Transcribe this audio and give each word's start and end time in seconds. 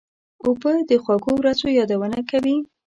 اوبه 0.45 0.71
د 0.89 0.91
خوږو 1.03 1.31
ورځو 1.37 1.67
یادونه 1.79 2.19
کوي. 2.29 2.55